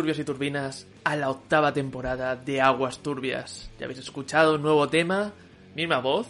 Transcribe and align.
Turbios 0.00 0.18
y 0.18 0.24
turbinas 0.24 0.86
a 1.04 1.14
la 1.14 1.28
octava 1.28 1.74
temporada 1.74 2.34
de 2.34 2.62
Aguas 2.62 3.00
Turbias. 3.00 3.70
Ya 3.78 3.84
habéis 3.84 3.98
escuchado 3.98 4.54
un 4.54 4.62
nuevo 4.62 4.88
tema, 4.88 5.34
misma 5.74 5.98
voz, 5.98 6.26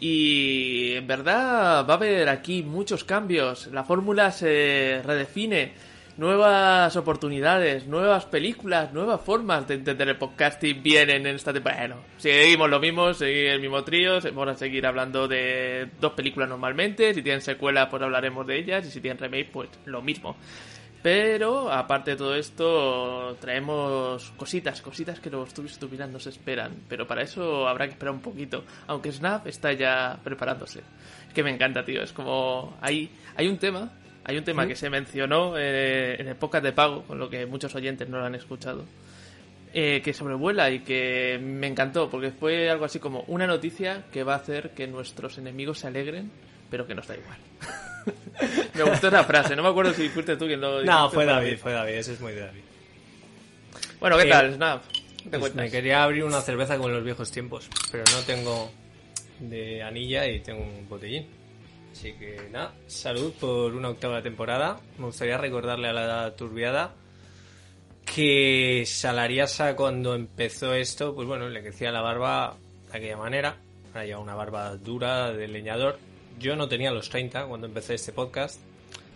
y 0.00 0.94
en 0.94 1.06
verdad 1.06 1.86
va 1.86 1.92
a 1.92 1.96
haber 1.98 2.30
aquí 2.30 2.62
muchos 2.62 3.04
cambios. 3.04 3.66
La 3.66 3.84
fórmula 3.84 4.30
se 4.30 5.02
redefine, 5.04 5.74
nuevas 6.16 6.96
oportunidades, 6.96 7.86
nuevas 7.86 8.24
películas, 8.24 8.94
nuevas 8.94 9.20
formas 9.20 9.68
de 9.68 9.74
entender 9.74 10.08
el 10.08 10.16
podcasting 10.16 10.82
vienen 10.82 11.26
en 11.26 11.36
esta 11.36 11.52
temporada. 11.52 11.80
Bueno, 11.80 11.96
seguimos 12.16 12.70
lo 12.70 12.80
mismo, 12.80 13.12
seguimos 13.12 13.52
el 13.52 13.60
mismo 13.60 13.84
trío, 13.84 14.20
vamos 14.22 14.48
a 14.48 14.56
seguir 14.56 14.86
hablando 14.86 15.28
de 15.28 15.86
dos 16.00 16.12
películas 16.12 16.48
normalmente. 16.48 17.12
Si 17.12 17.20
tienen 17.20 17.42
secuela, 17.42 17.90
pues 17.90 18.02
hablaremos 18.02 18.46
de 18.46 18.56
ellas, 18.56 18.86
y 18.86 18.90
si 18.90 19.02
tienen 19.02 19.18
remake, 19.18 19.50
pues 19.52 19.68
lo 19.84 20.00
mismo. 20.00 20.34
Pero, 21.02 21.70
aparte 21.72 22.12
de 22.12 22.16
todo 22.16 22.34
esto, 22.36 23.36
traemos 23.40 24.32
cositas, 24.36 24.80
cositas 24.80 25.18
que 25.18 25.30
los 25.30 25.52
tubis 25.52 25.78
y 25.80 25.96
nos 25.96 26.28
esperan. 26.28 26.84
Pero 26.88 27.08
para 27.08 27.22
eso 27.22 27.66
habrá 27.66 27.86
que 27.86 27.92
esperar 27.92 28.14
un 28.14 28.20
poquito. 28.20 28.64
Aunque 28.86 29.10
Snap 29.10 29.46
está 29.48 29.72
ya 29.72 30.18
preparándose. 30.22 30.80
Es 31.26 31.34
que 31.34 31.42
me 31.42 31.50
encanta, 31.50 31.84
tío. 31.84 32.02
Es 32.02 32.12
como... 32.12 32.76
Hay, 32.80 33.10
hay 33.34 33.48
un 33.48 33.58
tema, 33.58 33.90
hay 34.22 34.38
un 34.38 34.44
tema 34.44 34.66
que 34.66 34.76
se 34.76 34.88
mencionó 34.90 35.58
eh, 35.58 36.20
en 36.20 36.28
el 36.28 36.36
podcast 36.36 36.64
de 36.64 36.72
pago, 36.72 37.02
con 37.02 37.18
lo 37.18 37.28
que 37.28 37.46
muchos 37.46 37.74
oyentes 37.74 38.08
no 38.08 38.18
lo 38.18 38.26
han 38.26 38.36
escuchado. 38.36 38.84
eh, 39.74 40.02
que 40.04 40.12
sobrevuela 40.12 40.70
y 40.70 40.80
que 40.80 41.38
me 41.42 41.66
encantó, 41.66 42.10
porque 42.10 42.30
fue 42.30 42.70
algo 42.70 42.84
así 42.84 42.98
como 42.98 43.24
una 43.26 43.46
noticia 43.46 44.04
que 44.12 44.22
va 44.22 44.34
a 44.34 44.36
hacer 44.36 44.70
que 44.70 44.86
nuestros 44.86 45.38
enemigos 45.38 45.78
se 45.80 45.86
alegren, 45.86 46.30
pero 46.70 46.86
que 46.86 46.94
nos 46.94 47.06
da 47.06 47.16
igual. 47.16 47.38
me 48.74 48.82
gustó 48.84 49.08
esa 49.08 49.24
frase, 49.24 49.54
no 49.56 49.62
me 49.62 49.68
acuerdo 49.68 49.92
si 49.94 50.08
fuiste 50.08 50.36
tú 50.36 50.46
quien 50.46 50.60
lo 50.60 50.70
No, 50.72 50.78
dijiste, 50.82 51.14
fue 51.14 51.24
pero- 51.24 51.36
David, 51.36 51.58
fue 51.58 51.72
David, 51.72 51.92
ese 51.94 52.12
es 52.14 52.20
muy 52.20 52.32
de 52.32 52.40
David. 52.40 52.60
Bueno, 54.00 54.16
¿qué 54.16 54.22
Eh, 54.24 54.28
tal, 54.30 54.54
Snap? 54.54 54.82
¿Qué 55.22 55.30
te 55.30 55.38
Pues 55.38 55.54
me 55.54 55.70
quería 55.70 56.02
abrir 56.02 56.24
una 56.24 56.40
cerveza 56.40 56.76
como 56.76 56.88
en 56.88 56.94
los 56.96 57.04
viejos 57.04 57.30
tiempos, 57.30 57.68
pero 57.92 58.02
no 58.12 58.20
tengo 58.22 58.70
de 59.38 59.82
anilla 59.82 60.26
y 60.26 60.40
tengo 60.40 60.60
un 60.62 60.88
botellín. 60.88 61.26
Así 61.92 62.12
que 62.14 62.48
nada, 62.50 62.72
salud 62.86 63.32
por 63.38 63.74
una 63.74 63.90
octava 63.90 64.22
temporada. 64.22 64.80
Me 64.98 65.04
gustaría 65.06 65.36
recordarle 65.38 65.88
a 65.88 65.92
la 65.92 66.34
turbiada 66.34 66.94
que 68.04 68.82
Salariasa 68.86 69.76
cuando 69.76 70.14
empezó 70.14 70.74
esto, 70.74 71.14
pues 71.14 71.28
bueno, 71.28 71.48
le 71.48 71.62
crecía 71.62 71.92
la 71.92 72.00
barba 72.00 72.56
de 72.90 72.98
aquella 72.98 73.16
manera. 73.16 73.56
Ahora 73.88 74.04
lleva 74.06 74.20
una 74.20 74.34
barba 74.34 74.74
dura 74.76 75.32
de 75.32 75.46
leñador. 75.48 75.98
Yo 76.38 76.56
no 76.56 76.68
tenía 76.68 76.90
los 76.90 77.08
30 77.08 77.46
cuando 77.46 77.66
empecé 77.66 77.94
este 77.94 78.12
podcast. 78.12 78.58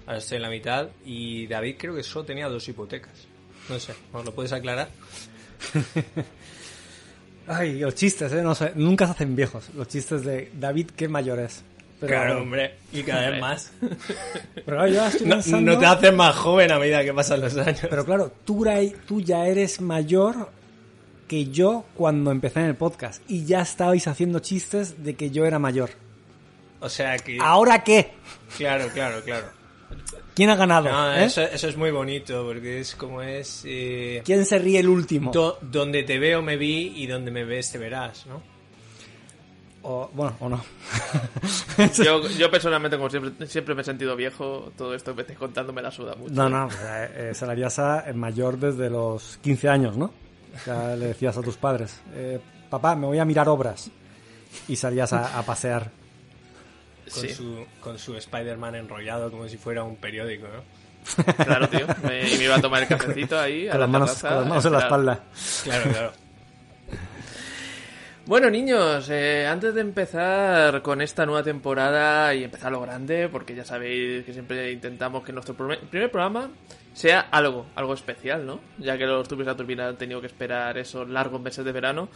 Ahora 0.06 0.19
estoy 0.19 0.37
en 0.37 0.43
la 0.43 0.50
mitad. 0.50 0.88
Y 1.04 1.47
David 1.47 1.77
creo 1.78 1.94
que 1.94 2.03
solo 2.03 2.25
tenía 2.25 2.49
dos 2.49 2.69
hipotecas. 2.69 3.12
No 3.69 3.78
sé, 3.81 3.94
¿nos 4.12 4.25
lo 4.25 4.32
puedes 4.34 4.53
aclarar? 4.53 4.88
Ay, 7.49 7.78
los 7.78 7.94
chistes, 7.94 8.32
¿eh? 8.32 8.43
No 8.43 8.55
sé, 8.55 8.72
nunca 8.75 9.06
se 9.06 9.12
hacen 9.12 9.37
viejos. 9.37 9.69
Los 9.75 9.88
chistes 9.88 10.25
de 10.25 10.50
David, 10.59 10.91
qué 10.97 11.09
mayor 11.09 11.38
es. 11.38 11.62
Pero, 12.00 12.12
Claro, 12.12 12.43
hombre. 12.43 12.75
Y 12.93 13.03
cada 13.03 13.31
vez 13.31 13.41
más. 13.41 13.72
Pero 14.66 14.87
yo 14.88 15.06
estoy 15.06 15.26
No, 15.28 15.37
pensando... 15.37 15.72
no 15.72 15.78
te 15.78 15.87
haces 15.87 16.12
más 16.12 16.34
joven 16.37 16.72
a 16.72 16.78
medida 16.78 17.05
que 17.05 17.15
pasan 17.15 17.41
los 17.41 17.56
años. 17.56 17.81
Pero 17.88 18.05
claro, 18.05 18.32
tú, 18.44 18.65
Ray, 18.65 18.94
tú 19.06 19.21
ya 19.21 19.47
eres 19.47 19.81
mayor 19.81 20.50
que 21.28 21.47
yo 21.47 21.84
cuando 21.94 22.31
empecé 22.32 22.60
en 22.60 22.66
el 22.66 22.75
podcast. 22.75 23.22
Y 23.28 23.44
ya 23.47 23.62
estabais 23.62 24.06
haciendo 24.09 24.41
chistes 24.41 25.03
de 25.05 25.15
que 25.15 25.31
yo 25.31 25.47
era 25.47 25.59
mayor. 25.59 25.91
O 26.81 26.88
sea 26.88 27.16
que... 27.19 27.38
¿Ahora 27.41 27.82
qué? 27.82 28.12
Claro, 28.56 28.88
claro, 28.92 29.22
claro. 29.25 29.47
¿Quién 30.34 30.50
ha 30.50 30.56
ganado? 30.56 30.91
No, 30.91 31.12
eh? 31.14 31.25
eso, 31.25 31.41
eso 31.42 31.69
es 31.69 31.76
muy 31.76 31.91
bonito 31.91 32.44
porque 32.44 32.81
es 32.81 32.94
como 32.94 33.22
es... 33.22 33.62
eh, 33.64 34.22
¿Quién 34.25 34.44
se 34.44 34.59
ríe 34.59 34.78
el 34.81 34.88
último? 34.88 35.31
do- 35.32 35.59
donde 35.62 36.03
te 36.03 36.19
veo 36.19 36.42
me 36.42 36.56
vi 36.56 36.92
y 36.97 37.06
donde 37.06 37.31
me 37.31 37.44
ves 37.44 37.72
te 37.72 37.78
verás, 37.78 38.26
¿no? 38.26 38.42
O, 39.88 40.10
bueno, 40.12 40.37
o 40.41 40.48
no. 40.48 40.64
Yo, 42.04 42.26
yo 42.31 42.50
personalmente, 42.50 42.97
como 42.97 43.08
siempre, 43.08 43.47
siempre 43.47 43.72
me 43.75 43.82
he 43.82 43.84
sentido 43.84 44.16
viejo, 44.16 44.72
todo 44.76 44.94
esto 44.94 45.12
que 45.12 45.16
me 45.16 45.22
estés 45.22 45.38
contando 45.38 45.72
me 45.72 45.81
la 45.81 45.93
suda 45.93 46.16
mucho. 46.16 46.34
No, 46.34 46.48
no, 46.48 46.69
eh, 46.69 47.10
eh, 47.31 47.34
Salariasa 47.34 48.00
es 48.00 48.14
mayor 48.16 48.58
desde 48.58 48.91
los 48.91 49.38
15 49.43 49.69
años, 49.69 49.97
¿no? 49.97 50.12
Ya 50.66 50.97
le 50.97 51.06
decías 51.08 51.37
a 51.37 51.43
tus 51.43 51.56
padres, 51.56 52.00
eh, 52.14 52.41
papá, 52.69 52.97
me 52.97 53.06
voy 53.06 53.19
a 53.20 53.25
mirar 53.25 53.48
obras. 53.48 53.88
Y 54.66 54.75
salías 54.75 55.12
a, 55.12 55.38
a 55.38 55.43
pasear. 55.44 55.91
Con, 57.12 57.22
Sí. 57.22 57.28
su, 57.31 57.65
con 57.81 57.99
su 57.99 58.17
Spider-Man 58.17 58.75
enrollado 58.75 59.31
como 59.31 59.49
si 59.49 59.56
fuera 59.56 59.83
un 59.84 59.97
periódico, 59.97 60.47
¿no? 60.49 60.62
Claro, 61.44 61.69
tío. 61.69 61.87
Me, 62.03 62.28
y 62.28 62.37
me 62.39 62.44
iba 62.44 62.56
a 62.56 62.61
tomar 62.61 62.83
el 62.83 62.89
cafecito 62.89 63.39
ahí. 63.39 63.69
a 63.69 63.72
Con 63.72 63.81
la 63.81 63.87
las 63.87 63.91
manos, 63.93 64.09
terraza, 64.17 64.28
con 64.28 64.39
las 64.39 64.49
manos 64.49 64.65
en 64.67 64.72
la 64.72 64.78
espalda. 64.81 65.21
Claro, 65.65 65.91
claro. 65.91 66.12
Bueno, 68.27 68.50
niños, 68.50 69.09
eh, 69.09 69.47
antes 69.47 69.72
de 69.72 69.81
empezar 69.83 70.83
con 70.83 71.00
esta 71.00 71.25
nueva 71.25 71.44
temporada 71.44 72.34
y 72.34 72.43
empezar 72.43 72.72
lo 72.72 72.81
grande, 72.81 73.28
porque 73.28 73.55
ya 73.55 73.65
sabéis 73.65 74.25
que 74.25 74.33
siempre 74.33 74.73
intentamos 74.73 75.23
que 75.23 75.33
nuestro 75.33 75.55
primer 75.55 76.11
programa 76.11 76.50
sea 76.93 77.21
algo, 77.31 77.67
algo 77.76 77.94
especial, 77.94 78.44
¿no? 78.44 78.59
Ya 78.79 78.99
que 78.99 79.06
los 79.06 79.29
tubos 79.29 79.47
de 79.47 79.52
la 79.52 79.56
turbina 79.56 79.87
han 79.87 79.97
tenido 79.97 80.20
que 80.20 80.26
esperar 80.26 80.76
esos 80.76 81.09
largos 81.09 81.41
meses 81.41 81.64
de 81.64 81.70
verano. 81.70 82.09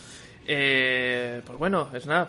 Eh, 0.48 1.42
pues 1.46 1.56
bueno, 1.60 1.88
Snap, 2.00 2.28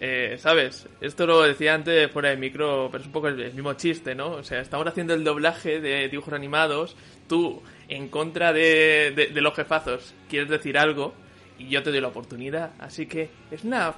eh, 0.00 0.36
¿sabes? 0.38 0.86
Esto 1.00 1.26
lo 1.26 1.42
decía 1.42 1.74
antes 1.74 2.10
fuera 2.10 2.30
de 2.30 2.36
micro, 2.36 2.88
pero 2.90 3.00
es 3.02 3.06
un 3.06 3.12
poco 3.12 3.28
el, 3.28 3.40
el 3.40 3.52
mismo 3.54 3.72
chiste, 3.74 4.14
¿no? 4.14 4.30
O 4.32 4.42
sea, 4.44 4.60
estamos 4.60 4.86
haciendo 4.86 5.14
el 5.14 5.24
doblaje 5.24 5.80
de 5.80 6.08
dibujos 6.08 6.34
animados, 6.34 6.96
tú, 7.28 7.62
en 7.88 8.08
contra 8.08 8.52
de, 8.52 9.12
de- 9.14 9.26
de 9.28 9.40
los 9.40 9.54
jefazos, 9.54 10.14
quieres 10.28 10.48
decir 10.48 10.76
algo, 10.78 11.14
y 11.58 11.68
yo 11.68 11.82
te 11.82 11.90
doy 11.90 12.00
la 12.00 12.08
oportunidad. 12.08 12.72
Así 12.78 13.06
que, 13.06 13.30
Snap, 13.56 13.96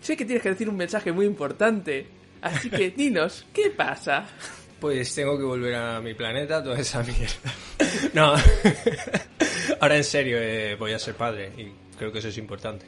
sé 0.00 0.16
que 0.16 0.24
tienes 0.24 0.42
que 0.42 0.50
decir 0.50 0.68
un 0.68 0.76
mensaje 0.76 1.12
muy 1.12 1.26
importante. 1.26 2.06
Así 2.42 2.68
que, 2.70 2.90
dinos, 2.96 3.46
¿qué 3.52 3.70
pasa? 3.70 4.26
Pues 4.80 5.14
tengo 5.14 5.38
que 5.38 5.44
volver 5.44 5.74
a 5.74 6.00
mi 6.00 6.14
planeta, 6.14 6.62
toda 6.62 6.78
esa 6.78 7.02
mierda. 7.02 7.34
No, 8.14 8.34
ahora 9.80 9.96
en 9.96 10.04
serio, 10.04 10.38
eh, 10.40 10.76
voy 10.78 10.92
a 10.92 10.98
ser 10.98 11.14
padre 11.14 11.50
y 11.56 11.72
creo 11.98 12.10
que 12.12 12.18
eso 12.20 12.28
es 12.28 12.38
importante. 12.38 12.86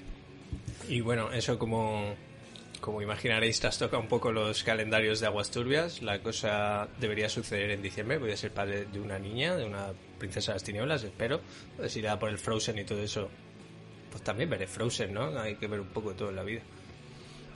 Y 0.88 1.00
bueno, 1.00 1.30
eso 1.32 1.58
como, 1.58 2.14
como 2.80 3.02
imaginaréis, 3.02 3.60
trastoca 3.60 3.98
un 3.98 4.08
poco 4.08 4.32
los 4.32 4.62
calendarios 4.62 5.20
de 5.20 5.26
aguas 5.26 5.50
turbias. 5.50 6.02
La 6.02 6.20
cosa 6.20 6.88
debería 7.00 7.28
suceder 7.28 7.70
en 7.70 7.82
diciembre. 7.82 8.18
Voy 8.18 8.32
a 8.32 8.36
ser 8.36 8.52
padre 8.52 8.86
de 8.86 9.00
una 9.00 9.18
niña, 9.18 9.56
de 9.56 9.64
una 9.64 9.88
princesa 10.18 10.52
de 10.52 10.56
las 10.56 10.64
tinieblas, 10.64 11.04
espero. 11.04 11.40
Pues 11.76 11.96
irá 11.96 12.18
por 12.18 12.30
el 12.30 12.38
Frozen 12.38 12.78
y 12.78 12.84
todo 12.84 13.02
eso. 13.02 13.28
Pues 14.10 14.22
también 14.22 14.50
veré 14.50 14.66
Frozen, 14.66 15.12
¿no? 15.12 15.38
Hay 15.38 15.56
que 15.56 15.66
ver 15.66 15.80
un 15.80 15.88
poco 15.88 16.10
de 16.10 16.16
todo 16.16 16.30
en 16.30 16.36
la 16.36 16.42
vida. 16.42 16.62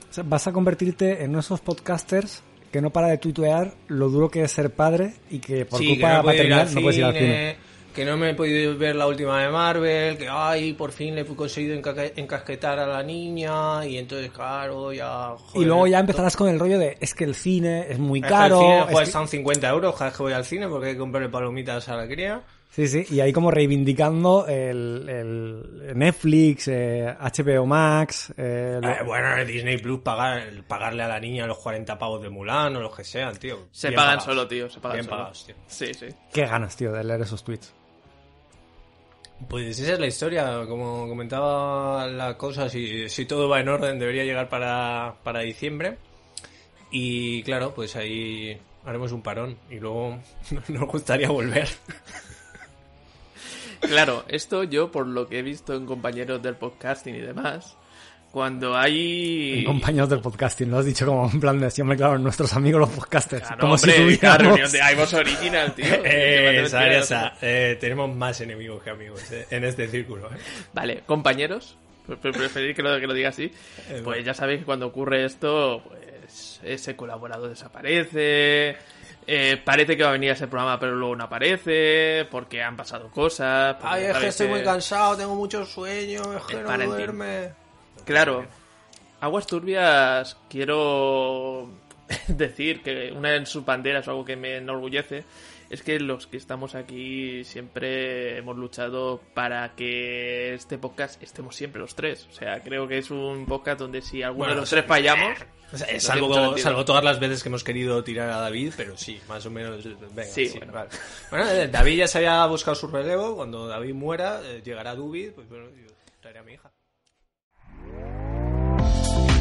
O 0.09 0.13
sea, 0.13 0.23
vas 0.23 0.45
a 0.47 0.51
convertirte 0.51 1.23
en 1.23 1.29
uno 1.29 1.39
de 1.39 1.45
esos 1.45 1.61
podcasters 1.61 2.43
que 2.71 2.81
no 2.81 2.89
para 2.89 3.07
de 3.07 3.19
tuitear 3.19 3.75
lo 3.87 4.09
duro 4.09 4.29
que 4.29 4.41
es 4.43 4.51
ser 4.51 4.71
padre 4.71 5.13
y 5.29 5.39
que 5.39 5.65
por 5.65 5.79
Sí, 5.79 5.89
culpa 5.89 6.23
no 6.23 6.29
al 6.29 6.73
no 6.73 6.81
puedes 6.81 6.97
ir 6.97 7.05
al 7.05 7.13
cine. 7.13 7.55
Que 7.93 8.03
no 8.05 8.17
me 8.17 8.31
he 8.31 8.33
podido 8.33 8.75
ver 8.75 8.95
la 8.95 9.05
última 9.05 9.41
de 9.43 9.49
Marvel, 9.49 10.17
que 10.17 10.27
ay, 10.27 10.73
por 10.73 10.91
fin 10.91 11.13
le 11.13 11.21
he 11.21 11.25
conseguido 11.25 11.75
enca- 11.79 12.11
encasquetar 12.15 12.79
a 12.79 12.87
la 12.87 13.03
niña 13.03 13.85
y 13.85 13.97
entonces, 13.97 14.31
claro, 14.31 14.91
ya... 14.91 15.35
Y 15.35 15.41
joder, 15.51 15.67
luego 15.67 15.87
ya 15.87 15.99
empezarás 15.99 16.35
con 16.35 16.49
el 16.49 16.59
rollo 16.59 16.79
de 16.79 16.97
es 16.99 17.13
que 17.13 17.23
el 17.23 17.35
cine 17.35 17.85
es 17.91 17.99
muy 17.99 18.19
Es 18.19 18.25
que 18.25 18.29
caro. 18.29 18.55
el 18.55 18.61
cine, 18.61 18.77
es 18.79 18.83
joder, 18.85 18.97
que- 18.97 19.03
están 19.03 19.27
50 19.27 19.69
euros 19.69 19.93
cada 19.93 20.05
vez 20.09 20.17
que 20.17 20.23
voy 20.23 20.33
al 20.33 20.45
cine 20.45 20.67
porque 20.67 20.87
hay 20.87 20.93
que 20.93 20.99
comprarle 20.99 21.29
palomitas 21.29 21.87
a 21.89 21.95
la 21.95 22.07
cría. 22.07 22.41
Sí, 22.71 22.87
sí, 22.87 23.05
y 23.11 23.19
ahí 23.19 23.31
como 23.31 23.51
reivindicando 23.51 24.47
el, 24.47 25.07
el 25.07 25.95
Netflix, 25.95 26.67
eh, 26.69 27.15
HBO 27.19 27.67
Max, 27.67 28.33
eh, 28.35 28.79
lo- 28.81 28.89
Eh, 28.89 28.97
bueno, 29.05 29.37
en 29.37 29.45
Disney 29.47 29.77
Plus 29.77 29.99
pagar, 29.99 30.41
pagarle 30.67 31.03
a 31.03 31.07
la 31.07 31.19
niña 31.19 31.45
los 31.45 31.59
40 31.59 31.99
pavos 31.99 32.23
de 32.23 32.29
Mulan 32.31 32.75
o 32.75 32.81
los 32.81 32.95
que 32.95 33.03
sean, 33.03 33.35
tío. 33.35 33.67
Se 33.71 33.89
Bien 33.89 33.97
pagan 33.97 34.17
pagados. 34.17 34.23
solo, 34.35 34.47
tío. 34.47 34.67
Se 34.69 34.79
pagan 34.79 34.95
Bien 34.95 35.05
solo. 35.05 35.17
pagados, 35.17 35.45
tío. 35.45 35.55
Sí, 35.67 35.93
sí. 35.93 36.07
qué 36.33 36.47
ganas, 36.47 36.75
tío, 36.75 36.91
de 36.91 37.03
leer 37.03 37.21
esos 37.21 37.43
tweets. 37.43 37.71
Pues 39.49 39.79
esa 39.79 39.93
es 39.93 39.99
la 39.99 40.07
historia. 40.07 40.65
Como 40.67 41.07
comentaba 41.07 42.07
la 42.07 42.37
cosa, 42.37 42.69
si, 42.69 43.09
si 43.09 43.25
todo 43.25 43.49
va 43.49 43.59
en 43.59 43.69
orden, 43.69 43.99
debería 43.99 44.23
llegar 44.23 44.49
para, 44.49 45.15
para 45.23 45.41
diciembre. 45.41 45.97
Y 46.91 47.43
claro, 47.43 47.73
pues 47.73 47.95
ahí 47.95 48.59
haremos 48.85 49.11
un 49.11 49.21
parón 49.21 49.57
y 49.69 49.79
luego 49.79 50.19
nos 50.67 50.87
gustaría 50.87 51.29
volver. 51.29 51.69
Claro, 53.81 54.23
esto 54.27 54.63
yo, 54.63 54.91
por 54.91 55.07
lo 55.07 55.27
que 55.27 55.39
he 55.39 55.41
visto 55.41 55.73
en 55.73 55.85
compañeros 55.85 56.41
del 56.41 56.55
podcasting 56.55 57.15
y 57.15 57.21
demás, 57.21 57.75
cuando 58.33 58.75
hay... 58.75 59.63
Compañeros 59.63 60.09
del 60.09 60.19
podcasting, 60.19 60.71
lo 60.71 60.79
has 60.79 60.85
dicho 60.85 61.05
como 61.05 61.29
en 61.29 61.39
plan 61.39 61.59
de 61.59 61.69
siempre, 61.69 61.95
claro, 61.95 62.17
nuestros 62.17 62.51
amigos 62.53 62.79
los 62.81 62.89
podcasters. 62.89 63.43
Claro, 63.45 63.59
como 63.61 63.75
hombre, 63.75 63.91
si 63.93 63.99
la 63.99 64.03
tuviéramos... 64.37 64.59
reunión 64.59 64.71
de 64.71 65.17
Original, 65.17 65.73
tío. 65.75 65.85
Eh, 66.03 66.63
esa, 66.63 66.87
esa, 66.87 67.33
eh, 67.43 67.77
tenemos 67.79 68.09
más 68.15 68.41
enemigos 68.41 68.81
que 68.81 68.89
amigos 68.89 69.31
eh, 69.31 69.45
en 69.51 69.63
este 69.65 69.87
círculo. 69.87 70.25
eh. 70.33 70.37
Vale, 70.73 71.01
compañeros, 71.05 71.77
pre- 72.07 72.17
pre- 72.17 72.31
preferir 72.33 72.75
que 72.75 72.81
lo, 72.81 72.99
que 72.99 73.05
lo 73.05 73.13
diga 73.13 73.29
así, 73.29 73.53
pues 74.03 74.25
ya 74.25 74.33
sabéis 74.33 74.61
que 74.61 74.65
cuando 74.65 74.87
ocurre 74.87 75.25
esto, 75.25 75.83
pues 75.87 76.59
ese 76.63 76.95
colaborador 76.95 77.49
desaparece, 77.49 78.77
eh, 79.27 79.61
parece 79.63 79.95
que 79.95 80.01
va 80.01 80.09
a 80.09 80.13
venir 80.13 80.31
a 80.31 80.33
ese 80.33 80.47
programa 80.47 80.79
pero 80.79 80.95
luego 80.95 81.15
no 81.17 81.25
aparece, 81.25 82.25
porque 82.31 82.63
han 82.63 82.75
pasado 82.75 83.11
cosas. 83.11 83.77
Ay, 83.83 84.05
es 84.05 84.17
que 84.17 84.27
estoy 84.29 84.47
muy 84.47 84.63
cansado, 84.63 85.17
tengo 85.17 85.35
mucho 85.35 85.63
sueño, 85.67 86.21
es 86.35 86.43
que 86.45 86.55
no 86.55 86.75
duerme. 86.87 87.61
Claro, 88.05 88.45
Aguas 89.21 89.47
Turbias, 89.47 90.37
quiero 90.49 91.69
decir 92.27 92.81
que 92.83 93.11
una 93.11 93.29
de 93.31 93.45
sus 93.45 93.63
banderas 93.65 94.07
o 94.07 94.11
algo 94.11 94.25
que 94.25 94.35
me 94.35 94.57
enorgullece 94.57 95.23
es 95.69 95.81
que 95.81 95.99
los 95.99 96.27
que 96.27 96.37
estamos 96.37 96.75
aquí 96.75 97.43
siempre 97.45 98.37
hemos 98.37 98.55
luchado 98.57 99.21
para 99.33 99.73
que 99.75 100.53
este 100.53 100.77
podcast 100.77 101.21
estemos 101.23 101.55
siempre 101.55 101.81
los 101.81 101.95
tres. 101.95 102.27
O 102.29 102.33
sea, 102.35 102.61
creo 102.61 102.87
que 102.87 102.99
es 102.99 103.09
un 103.09 103.45
podcast 103.47 103.79
donde 103.79 104.01
si 104.01 104.21
alguno 104.21 104.39
Bueno, 104.45 104.53
de 104.55 104.59
los 104.61 104.69
tres 104.69 104.85
fallamos, 104.85 105.39
O 105.73 105.77
sea, 105.77 105.87
No 105.93 105.99
salvo, 106.59 106.85
todas 106.85 107.03
las 107.03 107.19
veces 107.19 107.41
que 107.41 107.49
hemos 107.49 107.63
querido 107.63 108.03
tirar 108.03 108.29
a 108.29 108.37
David, 108.41 108.73
pero 108.77 108.95
sí, 108.97 109.19
más 109.27 109.43
o 109.47 109.49
menos. 109.49 109.83
eh, 109.83 109.95
Venga, 110.13 110.29
Sí, 110.29 110.47
sí, 110.47 110.57
bueno. 110.59 110.73
vale. 110.73 110.89
Bueno, 111.31 111.49
eh, 111.49 111.67
David 111.69 111.97
ya 111.97 112.07
se 112.07 112.17
había 112.19 112.45
buscado 112.45 112.75
su 112.75 112.87
relevo. 112.87 113.35
Cuando 113.35 113.65
David 113.67 113.93
muera, 113.95 114.41
eh, 114.43 114.61
llegará 114.63 114.93
Dubi, 114.93 115.31
pues 115.31 115.49
bueno, 115.49 115.69
yo 115.71 115.87
traeré 116.21 116.37
a 116.39 116.43
mi 116.43 116.53
hija. 116.53 116.69